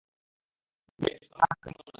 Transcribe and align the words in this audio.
বেশ,- 0.99 1.21
তোমার 1.23 1.39
মা 1.41 1.55
কেমন 1.55 1.75
আছে? 1.75 1.89